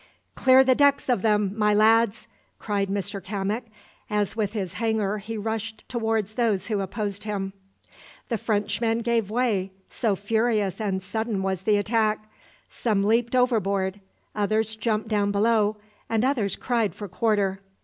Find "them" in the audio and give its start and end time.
1.21-1.53